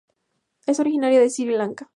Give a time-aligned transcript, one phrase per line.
[0.65, 1.87] Es originaria de Sri Lanka.